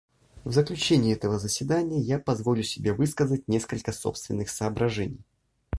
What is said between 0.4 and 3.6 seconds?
В заключение этого заседания я позволю себе высказать